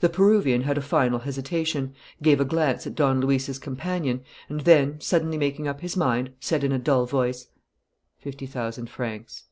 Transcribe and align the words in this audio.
The 0.00 0.08
Peruvian 0.08 0.62
had 0.62 0.78
a 0.78 0.80
final 0.80 1.18
hesitation, 1.18 1.94
gave 2.22 2.40
a 2.40 2.46
glance 2.46 2.86
at 2.86 2.94
Don 2.94 3.20
Luis's 3.20 3.58
companion, 3.58 4.22
and 4.48 4.62
then, 4.62 4.98
suddenly 5.02 5.36
making 5.36 5.68
up 5.68 5.82
his 5.82 5.98
mind, 5.98 6.32
said 6.40 6.64
in 6.64 6.72
a 6.72 6.78
dull 6.78 7.04
voice: 7.04 7.48
"Fifty 8.16 8.46
thousand 8.46 8.88
francs!" 8.88 9.44